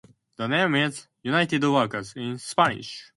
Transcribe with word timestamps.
The 0.37 0.47
name 0.47 0.71
means 0.71 1.07
"united 1.21 1.63
workers" 1.65 2.13
in 2.15 2.39
Spanish. 2.39 3.03